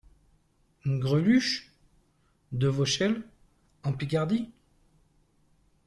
[0.87, 1.69] Greluche?
[2.51, 3.21] de Vauchelles…
[3.83, 4.49] en Picardie?